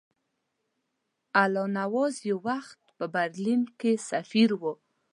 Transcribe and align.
الله 1.41 1.65
نواز 1.77 2.13
یو 2.29 2.37
وخت 2.49 2.79
په 2.97 3.05
برلین 3.15 3.61
کې 3.79 3.91
سفیر 4.09 4.49
وو. 4.61 4.73